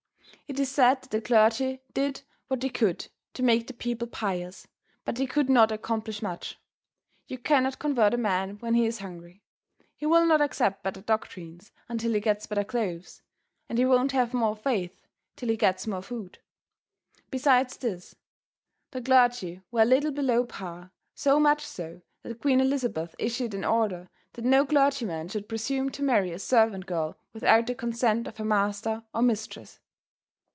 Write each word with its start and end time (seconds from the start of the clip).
It 0.47 0.59
is 0.59 0.69
said 0.69 1.01
that 1.03 1.11
the 1.11 1.21
clergy 1.21 1.79
did 1.93 2.23
what 2.49 2.59
they 2.59 2.67
could 2.67 3.07
to 3.35 3.41
make 3.41 3.67
the 3.67 3.73
people 3.73 4.05
pious, 4.05 4.67
but 5.05 5.15
they 5.15 5.25
could 5.25 5.49
not 5.49 5.71
accomplish 5.71 6.21
much. 6.21 6.59
You 7.25 7.37
cannot 7.37 7.79
convert 7.79 8.13
a 8.13 8.17
man 8.17 8.57
when 8.59 8.73
he 8.73 8.85
is 8.85 8.99
hungry. 8.99 9.43
He 9.95 10.05
will 10.07 10.25
not 10.25 10.41
accept 10.41 10.83
better 10.83 10.99
doctrines 10.99 11.71
until 11.87 12.11
he 12.11 12.19
gets 12.19 12.47
better 12.47 12.65
clothes, 12.65 13.21
and 13.69 13.77
he 13.77 13.85
won't 13.85 14.11
have 14.11 14.33
more 14.33 14.53
faith 14.57 15.07
till 15.37 15.47
he 15.47 15.55
gets 15.55 15.87
more 15.87 16.01
food. 16.01 16.39
Besides 17.29 17.77
this, 17.77 18.15
the 18.91 19.01
clergy 19.01 19.61
were 19.71 19.83
a 19.83 19.85
little 19.85 20.11
below 20.11 20.43
par, 20.45 20.91
so 21.15 21.39
much 21.39 21.65
so 21.65 22.01
that 22.23 22.41
Queen 22.41 22.59
Elizabeth 22.59 23.15
issued 23.17 23.53
an 23.53 23.63
order 23.63 24.09
that 24.33 24.43
no 24.43 24.65
clergyman 24.65 25.29
should 25.29 25.47
presume 25.47 25.89
to 25.91 26.03
marry 26.03 26.33
a 26.33 26.39
servant 26.39 26.87
girl 26.87 27.17
without 27.31 27.67
the 27.67 27.75
consent 27.75 28.27
of 28.27 28.35
her 28.35 28.43
master 28.43 29.03
or 29.13 29.21
mistress. 29.21 29.79